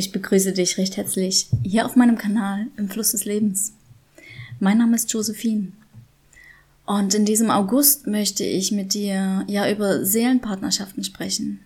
[0.00, 3.74] Ich begrüße dich recht herzlich hier auf meinem Kanal im Fluss des Lebens.
[4.58, 5.72] Mein Name ist Josephine.
[6.86, 11.60] Und in diesem August möchte ich mit dir ja über Seelenpartnerschaften sprechen.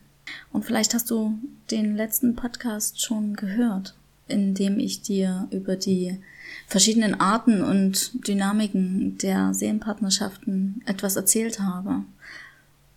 [0.52, 1.38] Und vielleicht hast du
[1.70, 3.94] den letzten Podcast schon gehört,
[4.26, 6.18] in dem ich dir über die
[6.66, 12.02] verschiedenen Arten und Dynamiken der Seelenpartnerschaften etwas erzählt habe.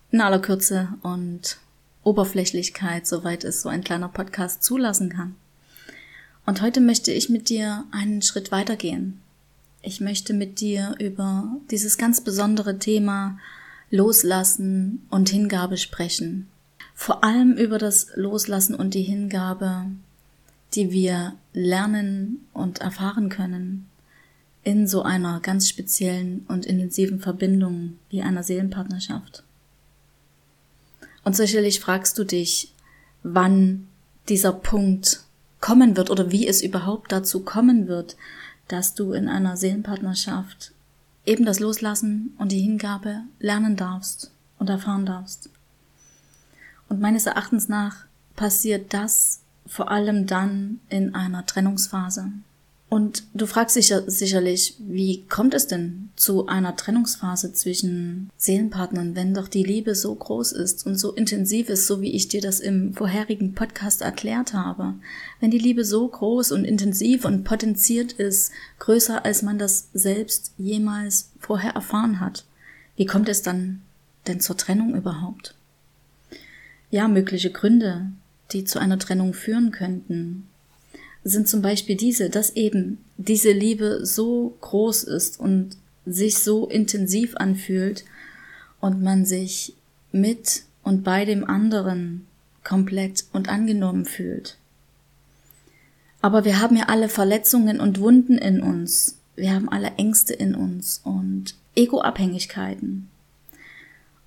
[0.09, 1.59] In aller Kürze und
[2.07, 5.35] Oberflächlichkeit, soweit es so ein kleiner Podcast zulassen kann.
[6.45, 9.19] Und heute möchte ich mit dir einen Schritt weitergehen.
[9.81, 13.37] Ich möchte mit dir über dieses ganz besondere Thema
[13.91, 16.47] Loslassen und Hingabe sprechen.
[16.95, 19.85] Vor allem über das Loslassen und die Hingabe,
[20.73, 23.87] die wir lernen und erfahren können
[24.63, 29.43] in so einer ganz speziellen und intensiven Verbindung wie einer Seelenpartnerschaft.
[31.27, 32.73] Und sicherlich fragst du dich,
[33.21, 33.89] wann
[34.29, 35.23] dieser Punkt
[35.59, 38.15] kommen wird oder wie es überhaupt dazu kommen wird,
[38.69, 40.71] dass du in einer Seelenpartnerschaft
[41.25, 45.49] eben das Loslassen und die Hingabe lernen darfst und erfahren darfst.
[46.87, 48.05] Und meines Erachtens nach
[48.37, 52.31] passiert das vor allem dann in einer Trennungsphase.
[52.89, 59.33] Und du fragst dich sicherlich, wie kommt es denn zu einer Trennungsphase zwischen Seelenpartnern, wenn
[59.33, 62.61] doch die Liebe so groß ist und so intensiv ist, so wie ich dir das
[62.61, 64.93] im vorherigen Podcast erklärt habe.
[65.41, 70.53] Wenn die Liebe so groß und intensiv und potenziert ist, größer als man das selbst
[70.57, 72.45] jemals vorher erfahren hat,
[72.95, 73.81] wie kommt es dann
[74.27, 75.55] denn zur Trennung überhaupt?
[76.89, 78.13] Ja, mögliche Gründe,
[78.53, 80.47] die zu einer Trennung führen könnten,
[81.27, 87.35] sind zum Beispiel diese, dass eben diese Liebe so groß ist und sich so intensiv
[87.35, 88.05] anfühlt
[88.79, 89.73] und man sich
[90.11, 92.25] mit und bei dem anderen
[92.63, 94.57] komplett und angenommen fühlt.
[96.21, 99.17] Aber wir haben ja alle Verletzungen und Wunden in uns.
[99.35, 103.09] Wir haben alle Ängste in uns und Egoabhängigkeiten.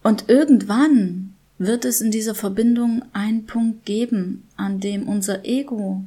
[0.02, 6.04] Und irgendwann wird es in dieser Verbindung einen Punkt geben, an dem unser Ego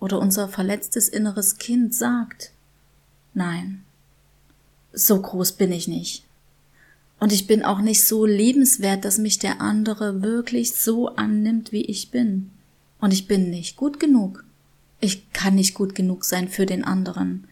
[0.00, 2.52] oder unser verletztes inneres Kind sagt,
[3.34, 3.84] nein,
[4.92, 6.24] so groß bin ich nicht.
[7.18, 11.84] Und ich bin auch nicht so liebenswert, dass mich der andere wirklich so annimmt, wie
[11.84, 12.50] ich bin.
[13.00, 14.44] Und ich bin nicht gut genug.
[15.00, 17.46] Ich kann nicht gut genug sein für den anderen.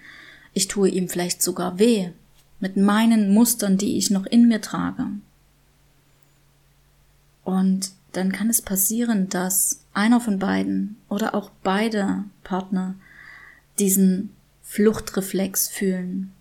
[0.53, 2.11] Ich tue ihm vielleicht sogar weh
[2.61, 5.06] mit meinen Mustern, die ich noch in mir trage.
[7.43, 12.94] Und dann kann es passieren, dass einer von beiden oder auch beide Partner
[13.78, 14.30] diesen
[14.62, 16.32] Fluchtreflex fühlen.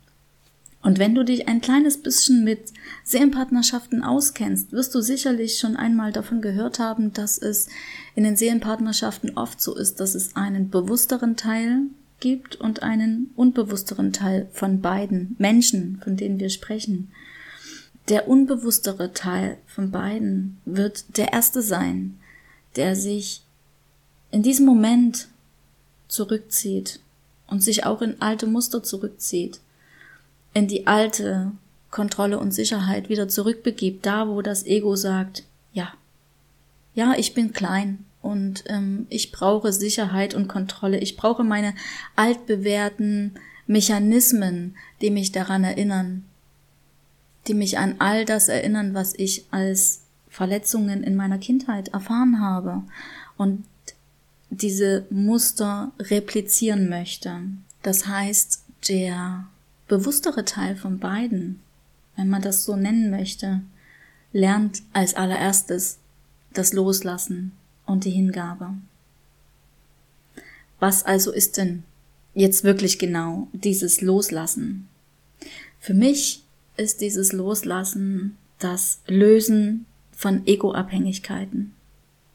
[0.84, 2.74] Und wenn du dich ein kleines bisschen mit
[3.06, 7.70] Seelenpartnerschaften auskennst, wirst du sicherlich schon einmal davon gehört haben, dass es
[8.16, 11.84] in den Seelenpartnerschaften oft so ist, dass es einen bewussteren Teil
[12.20, 17.12] gibt und einen unbewussteren Teil von beiden Menschen, von denen wir sprechen.
[18.10, 22.20] Der unbewusstere Teil von beiden wird der erste sein,
[22.76, 23.44] der sich
[24.32, 25.30] in diesem Moment
[26.08, 27.00] zurückzieht
[27.48, 29.62] und sich auch in alte Muster zurückzieht,
[30.54, 31.52] in die alte
[31.92, 35.44] Kontrolle und Sicherheit wieder zurückbegibt, da wo das Ego sagt,
[35.74, 35.94] ja,
[36.96, 41.74] ja, ich bin klein und ähm, ich brauche Sicherheit und Kontrolle, ich brauche meine
[42.16, 43.36] altbewährten
[43.68, 46.26] Mechanismen, die mich daran erinnern,
[47.48, 52.84] die mich an all das erinnern, was ich als Verletzungen in meiner Kindheit erfahren habe
[53.38, 53.66] und
[54.50, 57.42] diese Muster replizieren möchte.
[57.82, 59.46] Das heißt, der
[59.88, 61.60] bewusstere Teil von beiden,
[62.16, 63.62] wenn man das so nennen möchte,
[64.32, 66.00] lernt als allererstes
[66.54, 67.52] das Loslassen
[67.86, 68.74] und die Hingabe.
[70.80, 71.84] Was also ist denn
[72.34, 74.88] jetzt wirklich genau dieses Loslassen?
[75.80, 76.43] Für mich
[76.78, 81.74] ist dieses Loslassen das Lösen von Egoabhängigkeiten.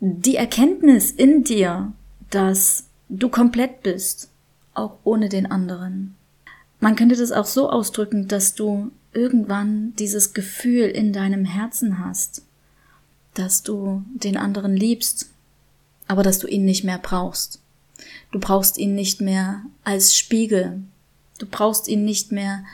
[0.00, 1.92] Die Erkenntnis in dir,
[2.30, 4.28] dass du komplett bist,
[4.74, 6.14] auch ohne den anderen.
[6.80, 12.42] Man könnte das auch so ausdrücken, dass du irgendwann dieses Gefühl in deinem Herzen hast,
[13.34, 15.30] dass du den anderen liebst,
[16.06, 17.60] aber dass du ihn nicht mehr brauchst.
[18.30, 20.82] Du brauchst ihn nicht mehr als Spiegel.
[21.38, 22.64] Du brauchst ihn nicht mehr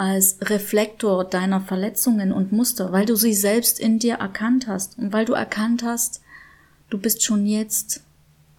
[0.00, 5.12] als Reflektor deiner Verletzungen und Muster, weil du sie selbst in dir erkannt hast und
[5.12, 6.22] weil du erkannt hast,
[6.88, 8.02] du bist schon jetzt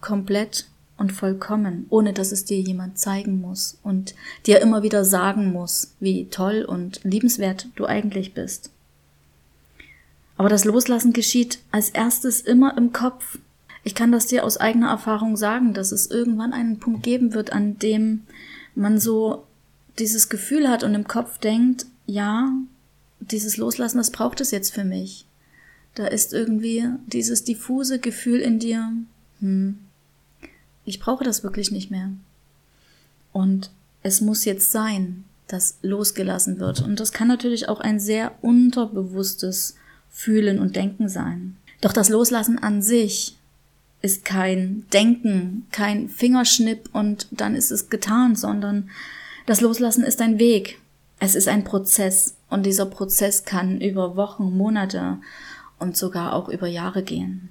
[0.00, 0.66] komplett
[0.98, 4.14] und vollkommen, ohne dass es dir jemand zeigen muss und
[4.46, 8.70] dir immer wieder sagen muss, wie toll und liebenswert du eigentlich bist.
[10.36, 13.40] Aber das Loslassen geschieht als erstes immer im Kopf.
[13.82, 17.52] Ich kann das dir aus eigener Erfahrung sagen, dass es irgendwann einen Punkt geben wird,
[17.52, 18.22] an dem
[18.76, 19.42] man so
[19.98, 22.52] dieses Gefühl hat und im Kopf denkt, ja,
[23.20, 25.26] dieses Loslassen, das braucht es jetzt für mich.
[25.94, 28.92] Da ist irgendwie dieses diffuse Gefühl in dir,
[29.40, 29.78] hm,
[30.84, 32.10] ich brauche das wirklich nicht mehr.
[33.32, 33.70] Und
[34.02, 36.80] es muss jetzt sein, dass losgelassen wird.
[36.80, 39.76] Und das kann natürlich auch ein sehr unterbewusstes
[40.10, 41.56] Fühlen und Denken sein.
[41.80, 43.36] Doch das Loslassen an sich
[44.00, 48.90] ist kein Denken, kein Fingerschnipp und dann ist es getan, sondern
[49.46, 50.80] das Loslassen ist ein Weg.
[51.18, 55.18] Es ist ein Prozess und dieser Prozess kann über Wochen, Monate
[55.78, 57.48] und sogar auch über Jahre gehen.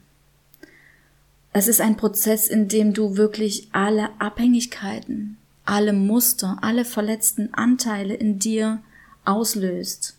[1.54, 8.14] Es ist ein Prozess, in dem du wirklich alle Abhängigkeiten, alle Muster, alle verletzten Anteile
[8.14, 8.82] in dir
[9.26, 10.16] auslöst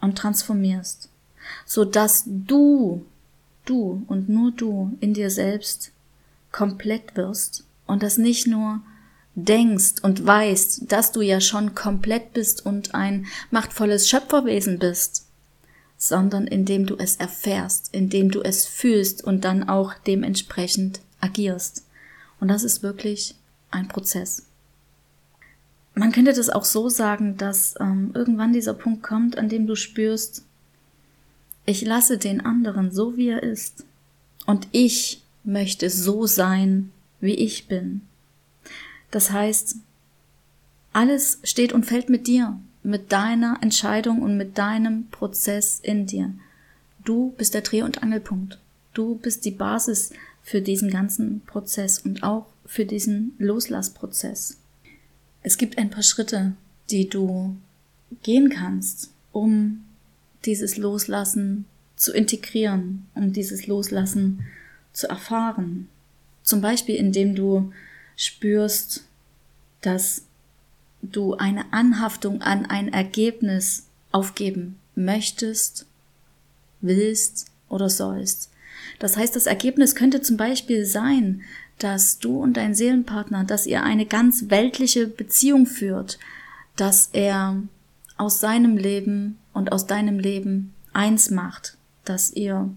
[0.00, 1.08] und transformierst,
[1.64, 3.04] so dass du,
[3.64, 5.92] du und nur du in dir selbst
[6.50, 8.80] komplett wirst und das nicht nur
[9.34, 15.26] denkst und weißt, dass du ja schon komplett bist und ein machtvolles Schöpferwesen bist,
[15.96, 21.84] sondern indem du es erfährst, indem du es fühlst und dann auch dementsprechend agierst.
[22.40, 23.34] Und das ist wirklich
[23.70, 24.46] ein Prozess.
[25.94, 29.76] Man könnte das auch so sagen, dass ähm, irgendwann dieser Punkt kommt, an dem du
[29.76, 30.44] spürst,
[31.64, 33.84] ich lasse den anderen so, wie er ist.
[34.46, 36.90] Und ich möchte so sein,
[37.20, 38.02] wie ich bin.
[39.12, 39.76] Das heißt,
[40.92, 46.32] alles steht und fällt mit dir mit deiner Entscheidung und mit deinem Prozess in dir.
[47.04, 48.58] Du bist der Dreh- und Angelpunkt.
[48.92, 50.12] Du bist die Basis
[50.42, 54.58] für diesen ganzen Prozess und auch für diesen Loslassprozess.
[55.42, 56.52] Es gibt ein paar Schritte,
[56.90, 57.56] die du
[58.22, 59.84] gehen kannst, um
[60.44, 61.64] dieses Loslassen
[61.96, 64.44] zu integrieren, um dieses Loslassen
[64.92, 65.88] zu erfahren.
[66.42, 67.72] Zum Beispiel, indem du
[68.16, 69.04] spürst,
[69.80, 70.22] dass
[71.02, 75.86] du eine Anhaftung an ein Ergebnis aufgeben möchtest,
[76.80, 78.50] willst oder sollst.
[78.98, 81.42] Das heißt, das Ergebnis könnte zum Beispiel sein,
[81.78, 86.18] dass du und dein Seelenpartner, dass ihr eine ganz weltliche Beziehung führt,
[86.76, 87.60] dass er
[88.16, 92.68] aus seinem Leben und aus deinem Leben eins macht, dass ihr,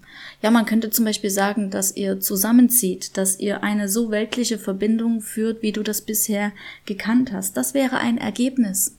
[0.41, 5.21] ja, man könnte zum Beispiel sagen, dass ihr zusammenzieht, dass ihr eine so weltliche Verbindung
[5.21, 6.51] führt, wie du das bisher
[6.85, 7.57] gekannt hast.
[7.57, 8.95] Das wäre ein Ergebnis.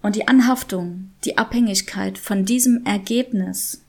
[0.00, 3.82] Und die Anhaftung, die Abhängigkeit von diesem Ergebnis,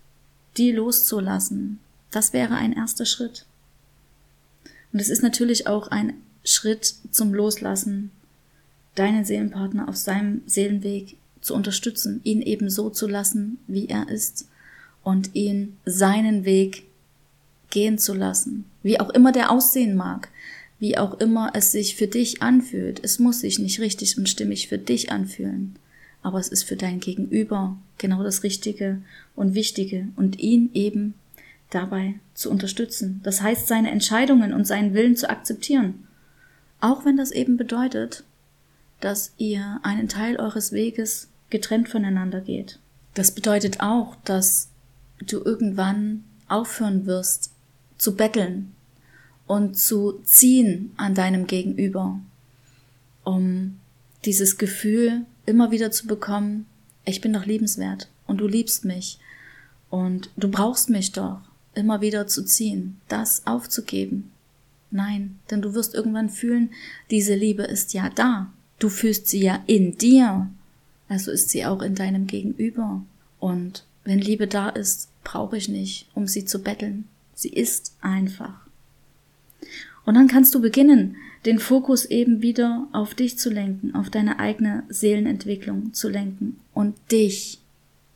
[0.58, 1.80] die loszulassen,
[2.12, 3.46] das wäre ein erster Schritt.
[4.92, 6.14] Und es ist natürlich auch ein
[6.44, 8.12] Schritt zum Loslassen,
[8.96, 14.48] deinen Seelenpartner auf seinem Seelenweg zu unterstützen, ihn eben so zu lassen, wie er ist
[15.06, 16.84] und ihn seinen Weg
[17.70, 20.30] gehen zu lassen, wie auch immer der aussehen mag,
[20.80, 23.00] wie auch immer es sich für dich anfühlt.
[23.04, 25.76] Es muss sich nicht richtig und stimmig für dich anfühlen,
[26.24, 29.02] aber es ist für dein Gegenüber genau das Richtige
[29.36, 31.14] und Wichtige und ihn eben
[31.70, 33.22] dabei zu unterstützen.
[33.24, 36.08] Das heißt, seine Entscheidungen und seinen Willen zu akzeptieren.
[36.82, 38.24] Auch wenn das eben bedeutet,
[39.02, 42.80] dass ihr einen Teil eures Weges getrennt voneinander geht.
[43.14, 44.70] Das bedeutet auch, dass
[45.32, 47.52] du irgendwann aufhören wirst
[47.98, 48.74] zu betteln
[49.48, 52.20] und zu ziehen an deinem Gegenüber,
[53.24, 53.80] um
[54.26, 56.66] dieses Gefühl immer wieder zu bekommen,
[57.06, 59.20] ich bin doch liebenswert und du liebst mich
[59.90, 61.42] und du brauchst mich doch,
[61.76, 64.32] immer wieder zu ziehen, das aufzugeben.
[64.92, 66.70] Nein, denn du wirst irgendwann fühlen,
[67.12, 68.52] diese Liebe ist ja da.
[68.80, 70.50] Du fühlst sie ja in dir.
[71.10, 73.04] Also ist sie auch in deinem Gegenüber.
[73.40, 77.08] Und wenn Liebe da ist, brauche ich nicht, um sie zu betteln.
[77.34, 78.62] Sie ist einfach.
[80.06, 84.40] Und dann kannst du beginnen, den Fokus eben wieder auf dich zu lenken, auf deine
[84.40, 87.60] eigene Seelenentwicklung zu lenken und dich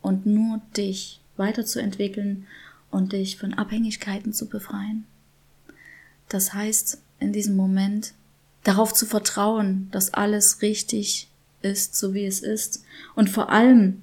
[0.01, 2.45] und nur dich weiterzuentwickeln
[2.91, 5.05] und dich von Abhängigkeiten zu befreien.
[6.27, 8.13] Das heißt, in diesem Moment
[8.63, 11.27] darauf zu vertrauen, dass alles richtig
[11.61, 12.83] ist, so wie es ist
[13.15, 14.01] und vor allem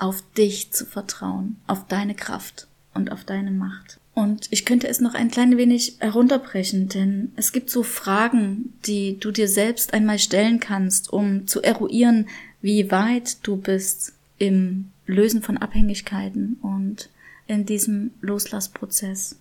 [0.00, 4.00] auf dich zu vertrauen, auf deine Kraft und auf deine Macht.
[4.14, 9.18] Und ich könnte es noch ein klein wenig herunterbrechen, denn es gibt so Fragen, die
[9.20, 12.28] du dir selbst einmal stellen kannst, um zu eruieren,
[12.60, 17.10] wie weit du bist im Lösen von Abhängigkeiten und
[17.46, 19.36] in diesem Loslassprozess.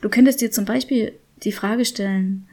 [0.00, 2.46] Du könntest dir zum Beispiel die Frage stellen,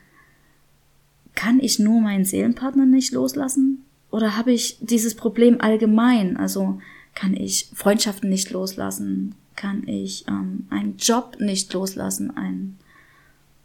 [1.36, 3.84] kann ich nur meinen Seelenpartner nicht loslassen?
[4.12, 6.38] Oder habe ich dieses Problem allgemein?
[6.38, 6.80] Also
[7.20, 9.36] kann ich Freundschaften nicht loslassen?
[9.60, 12.78] kann ich ähm, einen Job nicht loslassen, ein,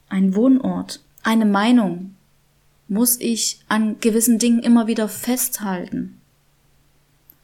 [0.08, 2.16] ein Wohnort, eine Meinung.
[2.88, 6.20] Muss ich an gewissen Dingen immer wieder festhalten?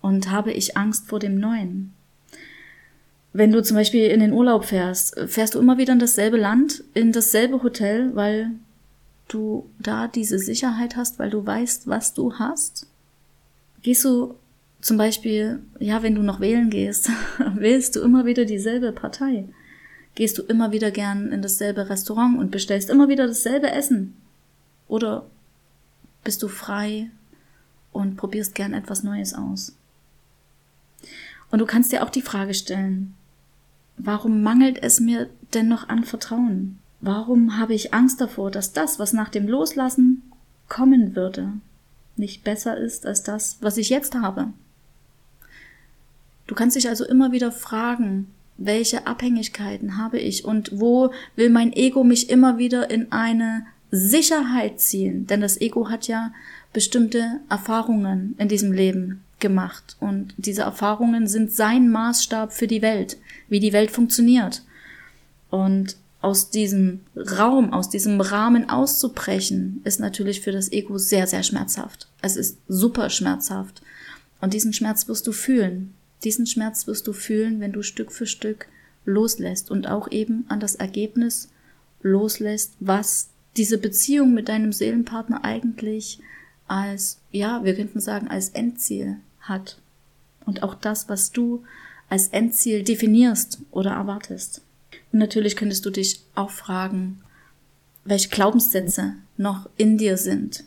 [0.02, 1.92] Und habe ich Angst vor dem Neuen?
[3.32, 6.82] Wenn du zum Beispiel in den Urlaub fährst, fährst du immer wieder in dasselbe Land,
[6.94, 8.50] in dasselbe Hotel, weil
[9.28, 12.88] du da diese Sicherheit hast, weil du weißt, was du hast?
[13.82, 14.34] Gehst du
[14.80, 17.10] zum Beispiel, ja, wenn du noch wählen gehst,
[17.54, 19.44] wählst du immer wieder dieselbe Partei.
[20.14, 24.14] Gehst du immer wieder gern in dasselbe Restaurant und bestellst immer wieder dasselbe Essen.
[24.88, 25.26] Oder
[26.24, 27.10] bist du frei
[27.92, 29.76] und probierst gern etwas Neues aus.
[31.50, 33.14] Und du kannst dir auch die Frage stellen,
[33.96, 36.78] warum mangelt es mir denn noch an Vertrauen?
[37.00, 40.22] Warum habe ich Angst davor, dass das, was nach dem Loslassen
[40.68, 41.52] kommen würde,
[42.16, 44.52] nicht besser ist als das, was ich jetzt habe?
[46.50, 48.26] Du kannst dich also immer wieder fragen,
[48.56, 54.80] welche Abhängigkeiten habe ich und wo will mein Ego mich immer wieder in eine Sicherheit
[54.80, 55.28] ziehen?
[55.28, 56.32] Denn das Ego hat ja
[56.72, 63.18] bestimmte Erfahrungen in diesem Leben gemacht und diese Erfahrungen sind sein Maßstab für die Welt,
[63.48, 64.64] wie die Welt funktioniert.
[65.50, 71.44] Und aus diesem Raum, aus diesem Rahmen auszubrechen, ist natürlich für das Ego sehr, sehr
[71.44, 72.08] schmerzhaft.
[72.22, 73.82] Es ist super schmerzhaft.
[74.40, 75.94] Und diesen Schmerz wirst du fühlen.
[76.24, 78.66] Diesen Schmerz wirst du fühlen, wenn du Stück für Stück
[79.04, 81.48] loslässt und auch eben an das Ergebnis
[82.02, 86.20] loslässt, was diese Beziehung mit deinem Seelenpartner eigentlich
[86.68, 89.78] als, ja, wir könnten sagen, als Endziel hat.
[90.46, 91.64] Und auch das, was du
[92.08, 94.62] als Endziel definierst oder erwartest.
[95.12, 97.20] Und natürlich könntest du dich auch fragen,
[98.04, 100.64] welche Glaubenssätze noch in dir sind.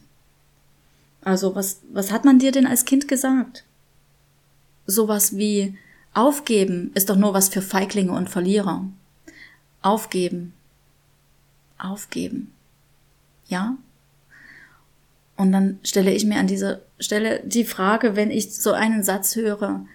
[1.21, 3.63] Also was, was hat man dir denn als Kind gesagt?
[4.85, 5.77] Sowas wie
[6.13, 8.85] aufgeben ist doch nur was für Feiglinge und Verlierer.
[9.81, 10.53] Aufgeben.
[11.77, 12.53] Aufgeben.
[13.47, 13.77] Ja?
[15.35, 19.35] Und dann stelle ich mir an dieser Stelle die Frage, wenn ich so einen Satz
[19.35, 19.85] höre,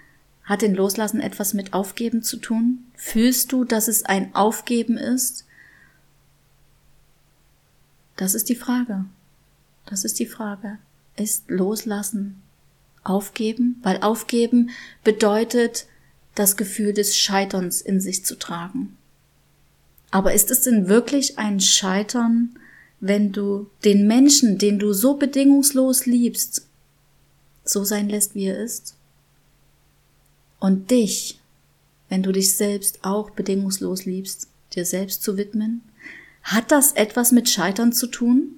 [0.44, 2.84] hat den Loslassen etwas mit Aufgeben zu tun?
[2.94, 5.44] Fühlst du, dass es ein Aufgeben ist?
[8.16, 9.04] Das ist die Frage.
[9.86, 10.78] Das ist die Frage.
[11.16, 12.42] Ist Loslassen
[13.04, 14.70] aufgeben, weil aufgeben
[15.04, 15.86] bedeutet,
[16.34, 18.96] das Gefühl des Scheiterns in sich zu tragen.
[20.10, 22.58] Aber ist es denn wirklich ein Scheitern,
[23.00, 26.66] wenn du den Menschen, den du so bedingungslos liebst,
[27.64, 28.94] so sein lässt, wie er ist?
[30.60, 31.40] Und dich,
[32.08, 35.82] wenn du dich selbst auch bedingungslos liebst, dir selbst zu widmen?
[36.42, 38.57] Hat das etwas mit Scheitern zu tun?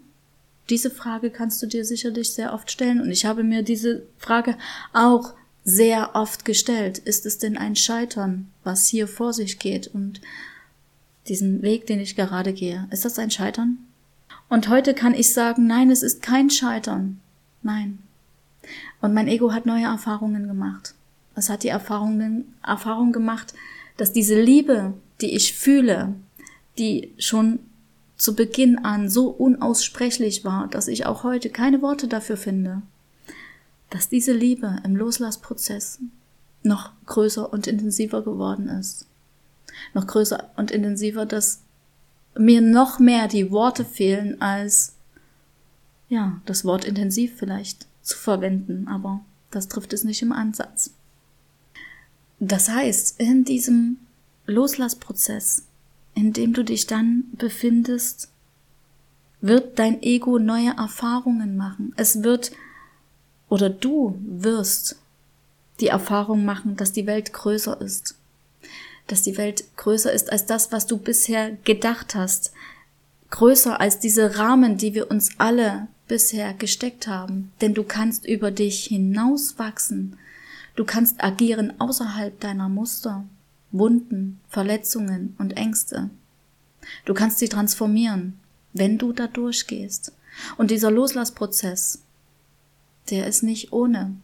[0.70, 4.56] Diese Frage kannst du dir sicherlich sehr oft stellen und ich habe mir diese Frage
[4.92, 5.34] auch
[5.64, 6.98] sehr oft gestellt.
[6.98, 10.20] Ist es denn ein Scheitern, was hier vor sich geht und
[11.26, 12.88] diesen Weg, den ich gerade gehe?
[12.90, 13.78] Ist das ein Scheitern?
[14.48, 17.20] Und heute kann ich sagen, nein, es ist kein Scheitern.
[17.62, 17.98] Nein.
[19.00, 20.94] Und mein Ego hat neue Erfahrungen gemacht.
[21.34, 23.54] Es hat die Erfahrungen, Erfahrung gemacht,
[23.96, 26.14] dass diese Liebe, die ich fühle,
[26.78, 27.60] die schon
[28.20, 32.82] zu Beginn an so unaussprechlich war, dass ich auch heute keine Worte dafür finde,
[33.88, 36.00] dass diese Liebe im Loslassprozess
[36.62, 39.06] noch größer und intensiver geworden ist.
[39.94, 41.62] Noch größer und intensiver, dass
[42.36, 44.92] mir noch mehr die Worte fehlen, als
[46.10, 50.90] ja, das Wort intensiv vielleicht zu verwenden, aber das trifft es nicht im Ansatz.
[52.38, 53.96] Das heißt, in diesem
[54.44, 55.62] Loslassprozess
[56.14, 58.28] in dem du dich dann befindest,
[59.40, 61.92] wird dein Ego neue Erfahrungen machen.
[61.96, 62.52] Es wird
[63.48, 64.96] oder du wirst
[65.80, 68.16] die Erfahrung machen, dass die Welt größer ist.
[69.06, 72.52] Dass die Welt größer ist als das, was du bisher gedacht hast.
[73.30, 77.52] Größer als diese Rahmen, die wir uns alle bisher gesteckt haben.
[77.60, 80.18] Denn du kannst über dich hinauswachsen.
[80.76, 83.24] Du kannst agieren außerhalb deiner Muster.
[83.72, 86.10] Wunden, Verletzungen und Ängste.
[87.04, 88.38] Du kannst sie transformieren,
[88.72, 90.12] wenn du da durchgehst.
[90.56, 92.02] Und dieser Loslassprozess,
[93.10, 94.14] der ist nicht ohne.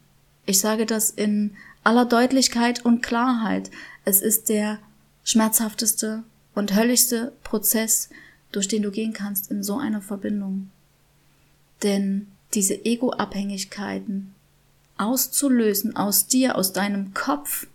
[0.46, 3.70] Ich sage das in aller Deutlichkeit und Klarheit.
[4.04, 4.78] Es ist der
[5.24, 6.22] schmerzhafteste
[6.54, 8.10] und höllischste Prozess,
[8.52, 10.70] durch den du gehen kannst in so einer Verbindung.
[11.82, 14.34] Denn diese Ego-Abhängigkeiten
[14.96, 17.66] auszulösen aus dir, aus deinem Kopf,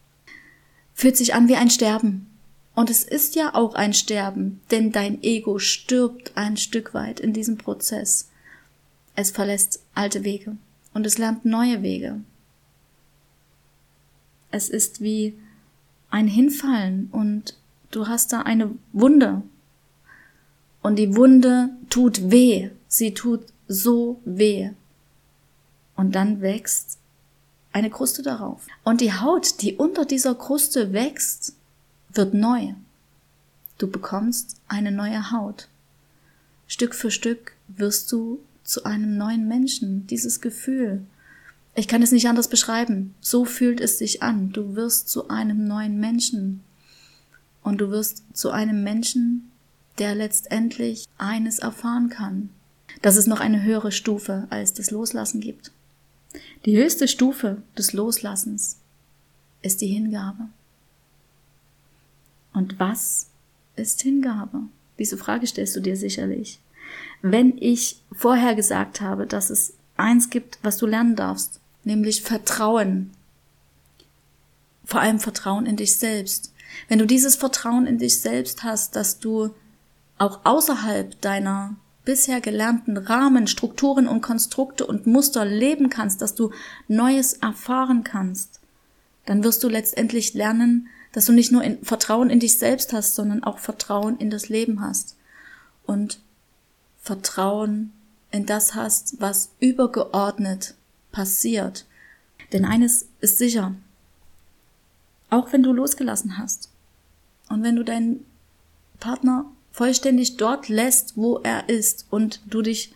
[0.94, 2.28] fühlt sich an wie ein Sterben.
[2.74, 7.34] Und es ist ja auch ein Sterben, denn dein Ego stirbt ein Stück weit in
[7.34, 8.30] diesem Prozess.
[9.16, 10.56] Es verlässt alte Wege
[10.94, 12.22] und es lernt neue Wege.
[14.52, 15.38] Es ist wie
[16.10, 17.58] ein Hinfallen und
[17.92, 19.42] du hast da eine Wunde.
[20.82, 22.70] Und die Wunde tut weh.
[22.88, 24.72] Sie tut so weh.
[25.96, 26.98] Und dann wächst
[27.74, 28.68] eine Kruste darauf.
[28.84, 31.54] Und die Haut, die unter dieser Kruste wächst,
[32.14, 32.74] wird neu.
[33.78, 35.68] Du bekommst eine neue Haut.
[36.68, 40.06] Stück für Stück wirst du zu einem neuen Menschen.
[40.08, 41.02] Dieses Gefühl.
[41.74, 43.16] Ich kann es nicht anders beschreiben.
[43.22, 44.52] So fühlt es sich an.
[44.52, 46.62] Du wirst zu einem neuen Menschen.
[47.64, 49.52] Und du wirst zu einem Menschen,
[49.98, 52.50] der letztendlich eines erfahren kann,
[53.02, 55.72] dass es noch eine höhere Stufe als das Loslassen gibt.
[56.66, 58.78] Die höchste Stufe des Loslassens
[59.62, 60.50] ist die Hingabe.
[62.54, 63.28] Und was
[63.76, 64.62] ist Hingabe?
[65.00, 66.60] Diese Frage stellst du dir sicherlich.
[67.22, 73.12] Wenn ich vorher gesagt habe, dass es eins gibt, was du lernen darfst, nämlich Vertrauen,
[74.86, 76.54] vor allem Vertrauen in dich selbst.
[76.88, 79.54] Wenn du dieses Vertrauen in dich selbst hast, dass du
[80.18, 86.52] auch außerhalb deiner bisher gelernten Rahmen, Strukturen und Konstrukte und Muster leben kannst, dass du
[86.88, 88.60] Neues erfahren kannst,
[89.26, 93.16] dann wirst du letztendlich lernen, dass du nicht nur in Vertrauen in dich selbst hast,
[93.16, 95.16] sondern auch Vertrauen in das Leben hast
[95.86, 96.20] und
[97.02, 97.92] Vertrauen
[98.32, 100.76] in das hast, was übergeordnet
[101.12, 101.86] passiert.
[102.54, 103.76] Denn eines ist sicher,
[105.30, 106.70] auch wenn du losgelassen hast
[107.50, 108.26] und wenn du deinen
[109.00, 112.94] Partner vollständig dort lässt, wo er ist und du dich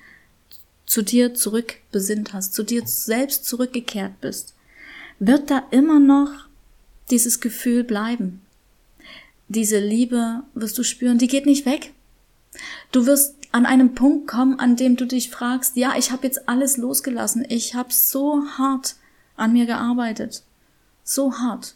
[0.86, 4.54] zu dir zurückbesinnt hast, zu dir selbst zurückgekehrt bist,
[5.20, 6.30] wird da immer noch
[7.10, 8.42] dieses Gefühl bleiben.
[9.48, 11.94] Diese Liebe wirst du spüren, die geht nicht weg.
[12.92, 16.50] Du wirst an einem Punkt kommen, an dem du dich fragst, ja, ich habe jetzt
[16.50, 18.96] alles losgelassen, ich habe so hart
[19.38, 20.44] an mir gearbeitet,
[21.04, 21.76] so hart,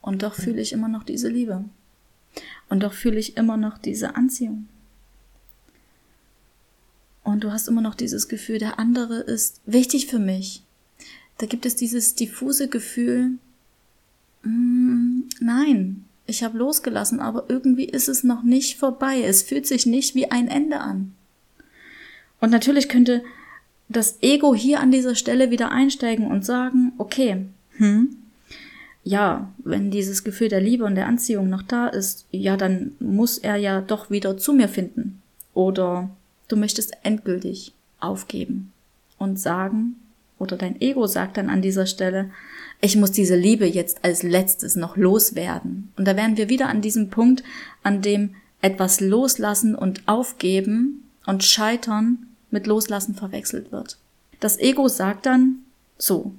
[0.00, 1.64] und doch fühle ich immer noch diese Liebe.
[2.68, 4.68] Und doch fühle ich immer noch diese Anziehung.
[7.24, 10.62] Und du hast immer noch dieses Gefühl, der andere ist wichtig für mich.
[11.38, 13.32] Da gibt es dieses diffuse Gefühl,
[14.42, 19.22] mm, nein, ich habe losgelassen, aber irgendwie ist es noch nicht vorbei.
[19.22, 21.14] Es fühlt sich nicht wie ein Ende an.
[22.40, 23.22] Und natürlich könnte
[23.88, 27.46] das Ego hier an dieser Stelle wieder einsteigen und sagen, okay,
[27.76, 28.16] hm,
[29.08, 33.38] ja, wenn dieses Gefühl der Liebe und der Anziehung noch da ist, ja, dann muss
[33.38, 35.22] er ja doch wieder zu mir finden.
[35.54, 36.10] Oder
[36.48, 38.70] du möchtest endgültig aufgeben
[39.16, 39.96] und sagen,
[40.38, 42.30] oder dein Ego sagt dann an dieser Stelle,
[42.82, 45.90] ich muss diese Liebe jetzt als letztes noch loswerden.
[45.96, 47.42] Und da wären wir wieder an diesem Punkt,
[47.82, 53.96] an dem etwas loslassen und aufgeben und scheitern mit loslassen verwechselt wird.
[54.38, 55.60] Das Ego sagt dann,
[55.96, 56.32] so,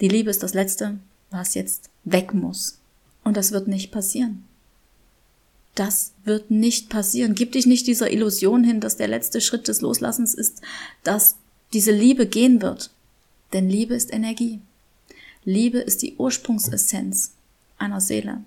[0.00, 0.98] die Liebe ist das Letzte,
[1.30, 2.78] was jetzt weg muss.
[3.22, 4.44] Und das wird nicht passieren.
[5.74, 7.34] Das wird nicht passieren.
[7.34, 10.62] Gib dich nicht dieser Illusion hin, dass der letzte Schritt des Loslassens ist,
[11.02, 11.36] dass
[11.74, 12.90] diese Liebe gehen wird.
[13.52, 14.60] Denn Liebe ist Energie.
[15.44, 17.34] Liebe ist die Ursprungsessenz
[17.76, 18.42] einer Seele.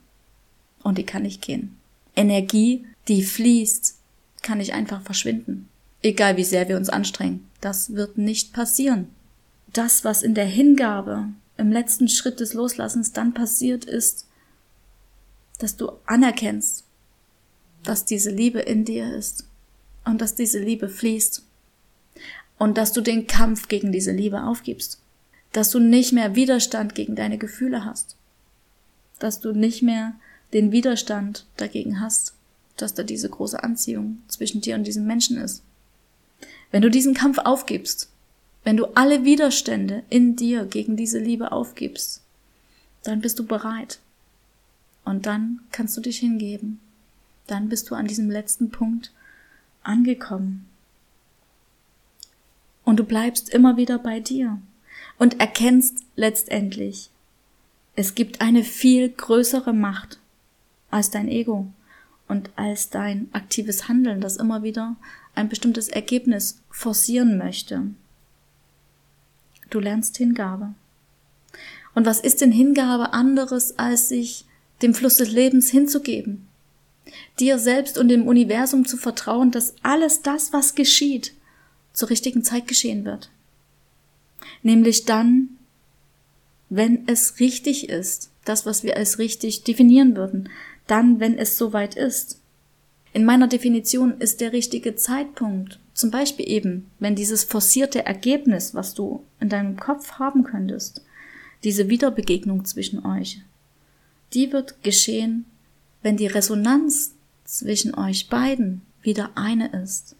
[0.81, 1.77] Und die kann nicht gehen.
[2.15, 3.95] Energie, die fließt,
[4.41, 5.67] kann nicht einfach verschwinden.
[6.01, 7.47] Egal wie sehr wir uns anstrengen.
[7.61, 9.09] Das wird nicht passieren.
[9.71, 11.27] Das, was in der Hingabe
[11.59, 14.27] im letzten Schritt des Loslassens dann passiert ist,
[15.59, 16.85] dass du anerkennst,
[17.83, 19.45] dass diese Liebe in dir ist
[20.05, 21.43] und dass diese Liebe fließt
[22.57, 25.01] und dass du den Kampf gegen diese Liebe aufgibst,
[25.51, 28.15] dass du nicht mehr Widerstand gegen deine Gefühle hast,
[29.19, 30.13] dass du nicht mehr
[30.53, 32.33] den Widerstand dagegen hast,
[32.77, 35.63] dass da diese große Anziehung zwischen dir und diesem Menschen ist.
[36.71, 38.09] Wenn du diesen Kampf aufgibst,
[38.63, 42.21] wenn du alle Widerstände in dir gegen diese Liebe aufgibst,
[43.03, 43.99] dann bist du bereit.
[45.05, 46.79] Und dann kannst du dich hingeben.
[47.47, 49.11] Dann bist du an diesem letzten Punkt
[49.81, 50.67] angekommen.
[52.83, 54.59] Und du bleibst immer wieder bei dir
[55.17, 57.09] und erkennst letztendlich,
[57.95, 60.19] es gibt eine viel größere Macht
[60.89, 61.67] als dein Ego
[62.27, 64.95] und als dein aktives Handeln, das immer wieder
[65.35, 67.83] ein bestimmtes Ergebnis forcieren möchte.
[69.69, 70.73] Du lernst Hingabe.
[71.95, 74.45] Und was ist denn Hingabe anderes, als sich
[74.81, 76.47] dem Fluss des Lebens hinzugeben?
[77.39, 81.33] Dir selbst und dem Universum zu vertrauen, dass alles das, was geschieht,
[81.93, 83.31] zur richtigen Zeit geschehen wird.
[84.61, 85.49] Nämlich dann,
[86.69, 90.49] wenn es richtig ist, das, was wir als richtig definieren würden,
[90.87, 92.39] dann, wenn es soweit ist.
[93.13, 98.93] In meiner Definition ist der richtige Zeitpunkt zum Beispiel eben, wenn dieses forcierte Ergebnis, was
[98.93, 101.01] du in deinem Kopf haben könntest,
[101.65, 103.41] diese Wiederbegegnung zwischen euch,
[104.33, 105.43] die wird geschehen,
[106.01, 110.15] wenn die Resonanz zwischen euch beiden wieder eine ist.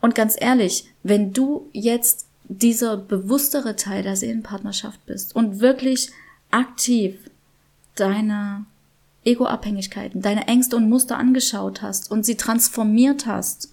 [0.00, 6.10] Und ganz ehrlich, wenn du jetzt dieser bewusstere Teil der Seelenpartnerschaft bist und wirklich
[6.50, 7.30] aktiv
[7.94, 8.64] deine
[9.24, 13.70] Ego-Abhängigkeiten, deine Ängste und Muster angeschaut hast und sie transformiert hast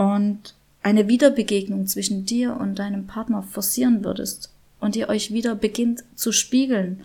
[0.00, 6.04] und eine Wiederbegegnung zwischen dir und deinem Partner forcieren würdest und ihr euch wieder beginnt
[6.14, 7.02] zu spiegeln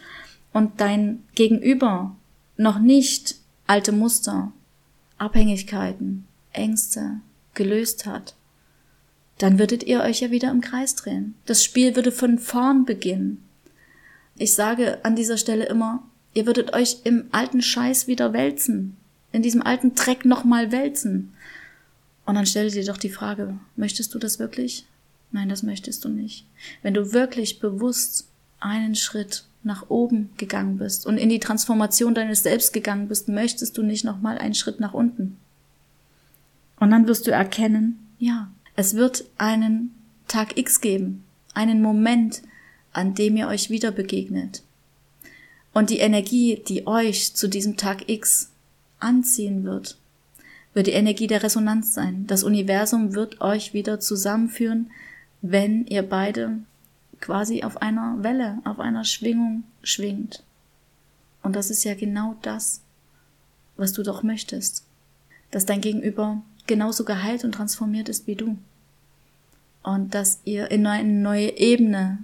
[0.53, 2.15] und dein Gegenüber
[2.55, 3.35] noch nicht
[3.67, 4.53] alte Muster,
[5.17, 7.19] Abhängigkeiten, Ängste
[7.53, 8.33] gelöst hat,
[9.39, 11.35] dann würdet ihr euch ja wieder im Kreis drehen.
[11.45, 13.43] Das Spiel würde von vorn beginnen.
[14.37, 16.01] Ich sage an dieser Stelle immer,
[16.33, 18.95] ihr würdet euch im alten Scheiß wieder wälzen,
[19.33, 21.33] in diesem alten Dreck nochmal wälzen.
[22.25, 24.85] Und dann stell dir doch die Frage, möchtest du das wirklich?
[25.31, 26.45] Nein, das möchtest du nicht.
[26.81, 28.27] Wenn du wirklich bewusst
[28.59, 33.77] einen Schritt nach oben gegangen bist und in die Transformation deines Selbst gegangen bist, möchtest
[33.77, 35.37] du nicht nochmal einen Schritt nach unten.
[36.79, 39.95] Und dann wirst du erkennen, ja, es wird einen
[40.27, 42.41] Tag X geben, einen Moment,
[42.93, 44.63] an dem ihr euch wieder begegnet.
[45.73, 48.51] Und die Energie, die euch zu diesem Tag X
[48.99, 49.97] anziehen wird,
[50.75, 52.27] wird die Energie der Resonanz sein.
[52.27, 54.91] Das Universum wird euch wieder zusammenführen,
[55.41, 56.59] wenn ihr beide
[57.19, 60.43] quasi auf einer Welle, auf einer Schwingung schwingt.
[61.41, 62.81] Und das ist ja genau das,
[63.77, 64.85] was du doch möchtest.
[65.49, 68.57] Dass dein Gegenüber genauso geheilt und transformiert ist wie du.
[69.81, 72.19] Und dass ihr in eine neue Ebene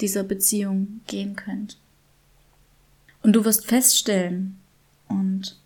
[0.00, 1.78] dieser Beziehung gehen könnt.
[3.22, 4.58] Und du wirst feststellen,
[5.08, 5.56] und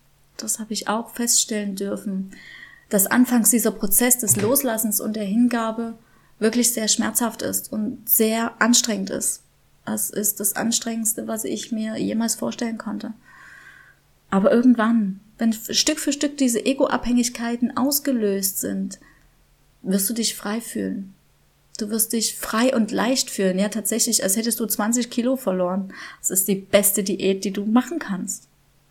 [0.43, 2.31] das habe ich auch feststellen dürfen,
[2.89, 5.97] dass anfangs dieser Prozess des Loslassens und der Hingabe
[6.39, 9.43] wirklich sehr schmerzhaft ist und sehr anstrengend ist.
[9.85, 13.13] Es ist das Anstrengendste, was ich mir jemals vorstellen konnte.
[14.29, 18.99] Aber irgendwann, wenn Stück für Stück diese Ego-Abhängigkeiten ausgelöst sind,
[19.81, 21.13] wirst du dich frei fühlen.
[21.77, 23.57] Du wirst dich frei und leicht fühlen.
[23.57, 25.93] Ja, tatsächlich, als hättest du 20 Kilo verloren.
[26.19, 28.47] Das ist die beste Diät, die du machen kannst.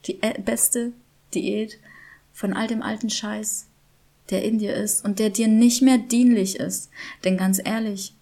[0.06, 0.92] Die äh, beste
[1.34, 1.78] Diät
[2.32, 3.66] von all dem alten Scheiß,
[4.30, 6.90] der in dir ist und der dir nicht mehr dienlich ist.
[7.24, 8.14] Denn ganz ehrlich,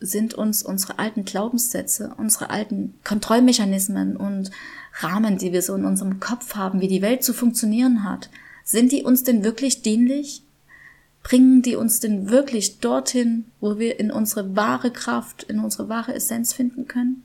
[0.00, 4.50] sind uns unsere alten Glaubenssätze, unsere alten Kontrollmechanismen und
[4.94, 8.30] Rahmen, die wir so in unserem Kopf haben, wie die Welt zu funktionieren hat,
[8.64, 10.42] sind die uns denn wirklich dienlich?
[11.22, 16.14] Bringen die uns denn wirklich dorthin, wo wir in unsere wahre Kraft, in unsere wahre
[16.14, 17.24] Essenz finden können?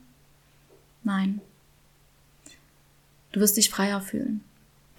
[1.04, 1.42] Nein.
[3.32, 4.44] Du wirst dich freier fühlen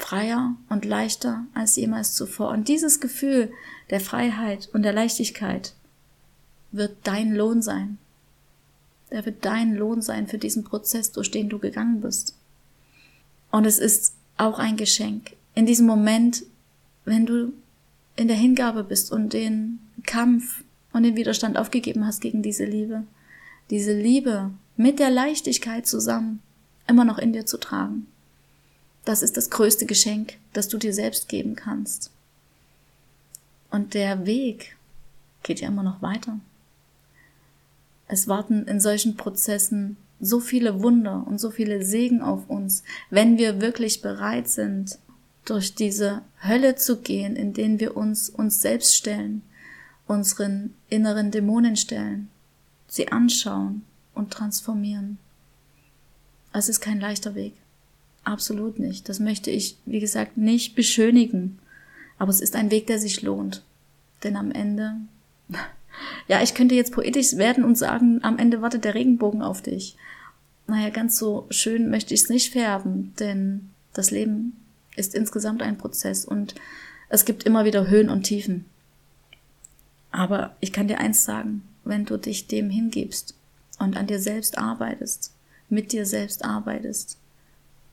[0.00, 2.50] freier und leichter als jemals zuvor.
[2.50, 3.52] Und dieses Gefühl
[3.90, 5.74] der Freiheit und der Leichtigkeit
[6.72, 7.98] wird dein Lohn sein.
[9.10, 12.36] Er wird dein Lohn sein für diesen Prozess, durch den du gegangen bist.
[13.50, 15.32] Und es ist auch ein Geschenk.
[15.54, 16.44] In diesem Moment,
[17.04, 17.52] wenn du
[18.16, 23.02] in der Hingabe bist und den Kampf und den Widerstand aufgegeben hast gegen diese Liebe,
[23.70, 26.40] diese Liebe mit der Leichtigkeit zusammen
[26.86, 28.06] immer noch in dir zu tragen.
[29.04, 32.10] Das ist das größte Geschenk, das du dir selbst geben kannst.
[33.70, 34.76] Und der Weg
[35.42, 36.38] geht ja immer noch weiter.
[38.08, 43.38] Es warten in solchen Prozessen so viele Wunder und so viele Segen auf uns, wenn
[43.38, 44.98] wir wirklich bereit sind,
[45.44, 49.42] durch diese Hölle zu gehen, in denen wir uns uns selbst stellen,
[50.06, 52.28] unseren inneren Dämonen stellen,
[52.88, 53.84] sie anschauen
[54.14, 55.18] und transformieren.
[56.52, 57.54] Es ist kein leichter Weg.
[58.24, 59.08] Absolut nicht.
[59.08, 61.58] Das möchte ich, wie gesagt, nicht beschönigen.
[62.18, 63.64] Aber es ist ein Weg, der sich lohnt.
[64.22, 64.96] Denn am Ende,
[66.28, 69.96] ja, ich könnte jetzt poetisch werden und sagen, am Ende wartet der Regenbogen auf dich.
[70.66, 74.56] Naja, ganz so schön möchte ich es nicht färben, denn das Leben
[74.94, 76.54] ist insgesamt ein Prozess und
[77.08, 78.66] es gibt immer wieder Höhen und Tiefen.
[80.12, 83.34] Aber ich kann dir eins sagen, wenn du dich dem hingibst
[83.78, 85.32] und an dir selbst arbeitest,
[85.68, 87.18] mit dir selbst arbeitest,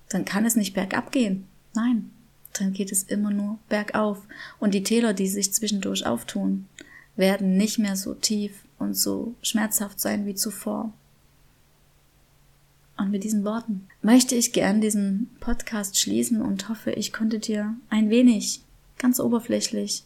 [0.10, 1.46] dann kann es nicht bergab gehen.
[1.76, 2.12] Nein,
[2.54, 4.22] dann geht es immer nur bergauf.
[4.60, 6.67] Und die Täler, die sich zwischendurch auftun,
[7.15, 10.93] werden nicht mehr so tief und so schmerzhaft sein wie zuvor.
[12.98, 17.76] Und mit diesen Worten möchte ich gern diesen Podcast schließen und hoffe, ich konnte dir
[17.89, 18.62] ein wenig,
[18.98, 20.04] ganz oberflächlich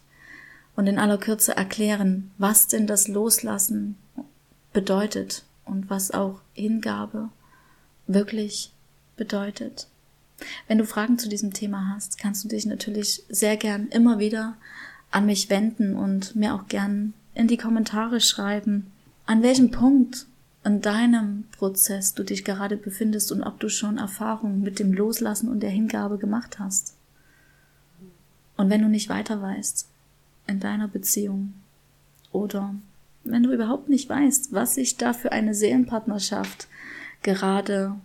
[0.76, 3.96] und in aller Kürze erklären, was denn das Loslassen
[4.74, 7.30] bedeutet und was auch Hingabe
[8.08, 8.74] wirklich
[9.22, 9.88] bedeutet.
[10.68, 14.58] Wenn du Fragen zu diesem Thema hast, kannst du dich natürlich sehr gern immer wieder
[15.12, 18.92] an mich wenden und mir auch gern in die Kommentare schreiben,
[19.28, 20.26] an welchem Punkt
[20.64, 25.50] in deinem Prozess du dich gerade befindest und ob du schon Erfahrungen mit dem Loslassen
[25.50, 26.96] und der Hingabe gemacht hast.
[28.58, 29.88] Und wenn du nicht weiter weißt
[30.48, 31.54] in deiner Beziehung
[32.32, 32.74] oder
[33.24, 36.68] wenn du überhaupt nicht weißt, was sich da für eine Seelenpartnerschaft
[37.22, 37.96] gerade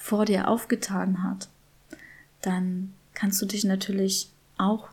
[0.00, 1.48] vor dir aufgetan hat,
[2.40, 4.88] dann kannst du dich natürlich auch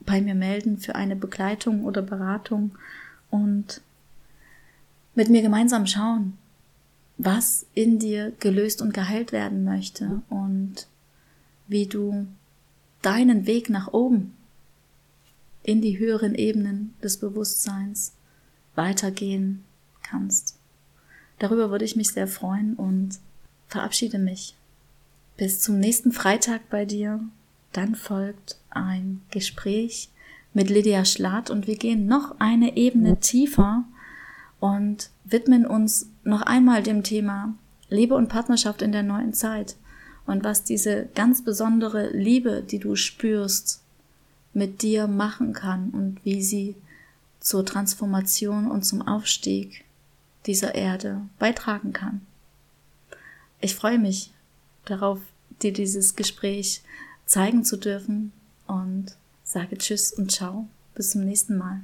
[0.00, 2.72] bei mir melden für eine Begleitung oder Beratung
[3.30, 3.80] und
[5.14, 6.36] mit mir gemeinsam schauen,
[7.16, 10.86] was in dir gelöst und geheilt werden möchte und
[11.66, 12.26] wie du
[13.00, 14.36] deinen Weg nach oben
[15.62, 18.12] in die höheren Ebenen des Bewusstseins
[18.74, 19.64] weitergehen
[20.02, 20.58] kannst.
[21.38, 23.18] Darüber würde ich mich sehr freuen und
[23.72, 24.54] verabschiede mich.
[25.36, 27.20] Bis zum nächsten Freitag bei dir.
[27.72, 30.10] Dann folgt ein Gespräch
[30.52, 33.84] mit Lydia Schlatt und wir gehen noch eine Ebene tiefer
[34.60, 37.54] und widmen uns noch einmal dem Thema
[37.88, 39.76] Liebe und Partnerschaft in der neuen Zeit
[40.26, 43.82] und was diese ganz besondere Liebe, die du spürst,
[44.52, 46.76] mit dir machen kann und wie sie
[47.40, 49.84] zur Transformation und zum Aufstieg
[50.46, 52.20] dieser Erde beitragen kann.
[53.62, 54.32] Ich freue mich
[54.84, 55.20] darauf,
[55.62, 56.82] dir dieses Gespräch
[57.26, 58.32] zeigen zu dürfen
[58.66, 60.68] und sage Tschüss und Ciao.
[60.96, 61.80] Bis zum nächsten Mal.